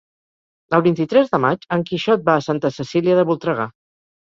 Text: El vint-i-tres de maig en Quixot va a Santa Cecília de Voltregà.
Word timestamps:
El 0.77 0.83
vint-i-tres 0.87 1.29
de 1.35 1.41
maig 1.43 1.69
en 1.77 1.85
Quixot 1.91 2.25
va 2.31 2.37
a 2.41 2.45
Santa 2.49 2.73
Cecília 2.81 3.21
de 3.23 3.29
Voltregà. 3.31 3.71